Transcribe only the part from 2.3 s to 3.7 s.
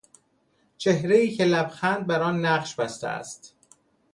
نقش بسته است